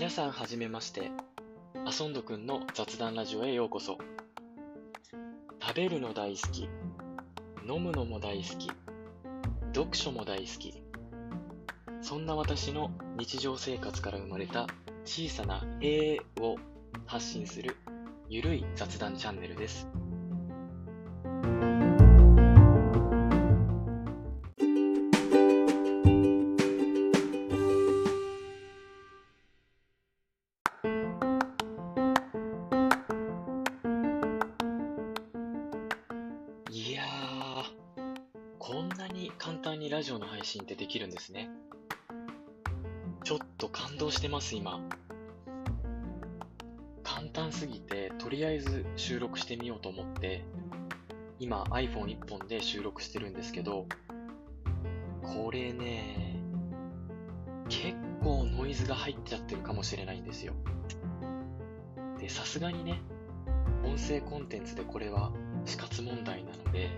[0.00, 1.10] 皆さんはじめまして。
[1.86, 3.96] あそんどくんの雑談ラジオへようこそ。
[5.62, 6.68] 食べるの大好き。
[7.66, 8.70] 飲むのも大好き。
[9.74, 10.82] 読書も大好き。
[12.02, 14.66] そんな私の日常生活から生まれた
[15.04, 16.56] 小さな「へえ」を
[17.06, 17.76] 発信する
[18.28, 19.88] ゆるい雑談チャンネルです。
[39.42, 41.48] 簡単にラジオの配信ってできるんですね。
[43.24, 44.82] ちょっと感動してます、今。
[47.02, 50.44] 簡単すぎて、とりあえず収録してみようと思って、
[51.38, 53.86] 今 iPhone1 本で収録してるんですけど、
[55.22, 56.36] これね、
[57.70, 60.52] 結構ノイズが入っちゃってるかもしれないんですよ。
[62.18, 63.00] で、さすがにね、
[63.86, 65.32] 音声コンテンツでこれは
[65.64, 66.90] 死活問題なので、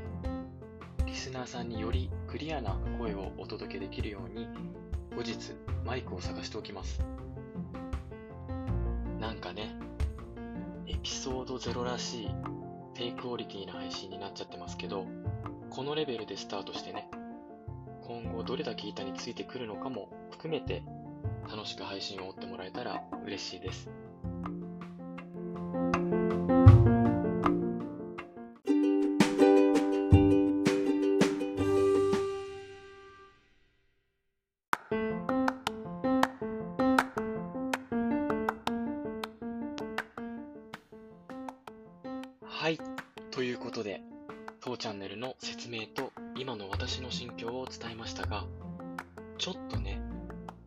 [1.07, 4.49] リスナーさんによりクリアな声をお届けできるように、
[5.15, 5.53] 後日
[5.85, 7.05] マイクを探しておきます。
[9.21, 9.77] なんかね、
[10.87, 12.31] エピソード0らしい
[12.95, 15.05] 低クオリティな配信になっちゃってますけど、
[15.69, 17.11] このレベルでスタートしてね、
[18.01, 20.83] 今後どれだけ板についてくるのかも含めて
[21.51, 23.91] 楽しく配信を追ってもらえたら嬉しいです。
[42.55, 42.79] はい。
[43.31, 44.03] ということで、
[44.61, 48.45] 当チャンネルの説明と今の私の心境を伝えましたが、
[49.39, 50.01] ちょっとね、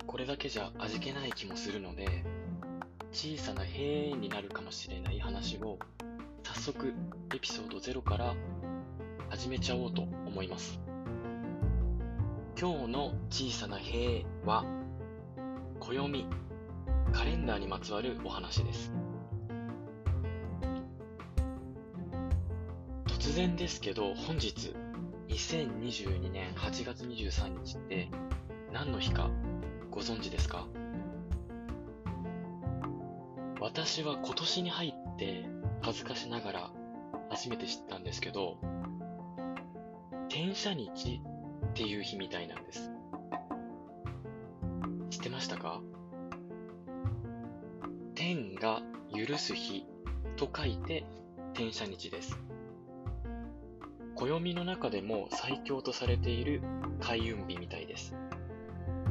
[0.08, 2.26] これだけじゃ味気ない気もするので、
[3.12, 5.78] 小さな閉園になるかもしれない話を、
[6.44, 6.94] 早速
[7.34, 8.34] エピソード0から
[9.30, 10.82] 始めちゃおうと思います。
[12.60, 14.66] 今日の小さな塀は、
[15.80, 16.26] 暦、
[17.14, 18.92] カレンダーにまつわるお話です。
[23.26, 24.76] 突然ですけど、本日、
[25.30, 28.08] 2022年8月23日って
[28.72, 29.32] 何の日か
[29.90, 30.68] ご存知ですか？
[33.60, 35.44] 私は今年に入って
[35.82, 36.72] 恥ずかしながら
[37.32, 38.60] 初めて知ったんですけど、
[40.30, 41.20] 転写日
[41.66, 42.92] っていう日みたいなんです。
[45.10, 45.82] 知ってましたか？
[48.14, 49.84] 天が許す日
[50.36, 51.06] と書いて
[51.56, 52.40] 転写日です。
[54.16, 56.62] 暦の中でも最強とされている
[57.02, 58.16] 開運日みたいです。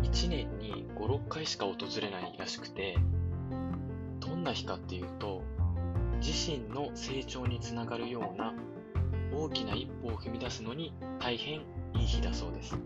[0.02, 2.96] 1年に5、6回しか訪れないらしくて、
[4.20, 5.42] どんな日かっていうと、
[6.20, 8.54] 自身の成長につながるような
[9.32, 11.60] 大きな一歩を踏み出すのに大変
[11.94, 12.78] いい日だそうです。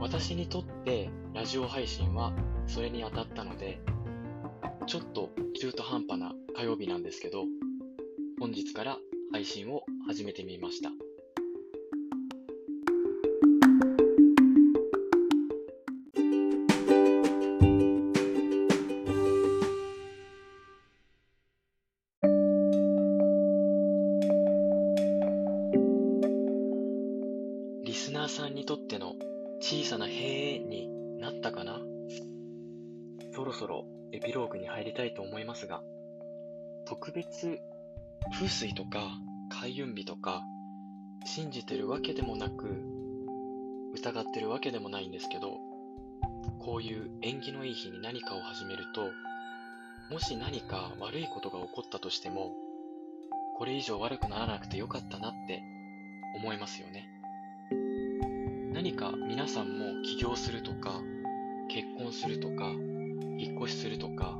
[0.00, 2.32] 私にとってラジオ配信は
[2.66, 3.80] それに当たったので、
[4.86, 5.30] ちょっと
[5.60, 7.44] 中途半端な火曜日なんですけど、
[8.38, 8.98] 本日から
[9.32, 10.90] 配信を始めてみました。
[27.84, 29.14] リスナーさんにとっての
[29.60, 30.88] 小さな閉園に
[31.18, 31.80] なったかな？
[33.34, 35.82] そろそろエピローグに入りたいと思いますが、
[36.86, 37.58] 特別
[38.32, 39.18] 風水とか
[39.48, 40.42] 開運日とか
[41.24, 42.82] 信じてるわけでもなく
[43.94, 45.58] 疑ってるわけでもないんですけど
[46.58, 49.10] こういう縁起のいい日に何かを始めると
[50.10, 52.52] もし何か悪いことが起こったとしても
[53.56, 55.62] これ以上悪くならなくてよかったなって
[56.36, 57.08] 思いますよね。
[58.74, 61.00] 何か皆さんも起業するとか
[61.68, 62.66] 結婚するとか
[63.38, 64.38] 引っ越しするとか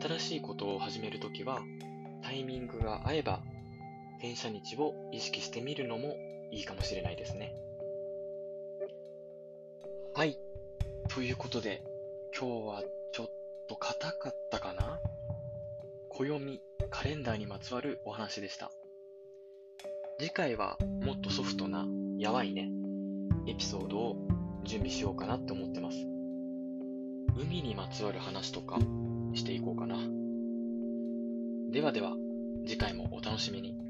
[0.00, 1.60] 新しいことを始めるときは
[2.24, 3.42] タイミングが合えば、
[4.18, 6.16] 転写日を意識してみるのも
[6.50, 7.54] いいかもしれないですね。
[10.14, 10.38] はい。
[11.08, 11.82] ということで、
[12.36, 12.82] 今日は
[13.12, 13.30] ちょっ
[13.68, 14.98] と硬かったかな？
[16.08, 16.60] 暦、
[16.90, 18.70] カレンダーにまつわるお話でした。
[20.18, 21.86] 次回はもっとソフトな、
[22.16, 22.70] やばいね、
[23.46, 24.16] エピソードを
[24.64, 25.98] 準備しようかなって思ってます。
[27.36, 28.78] 海にまつわる話とか
[29.34, 29.96] していこうかな。
[31.74, 32.12] ではでは、
[32.64, 33.83] 次回もお楽しみに。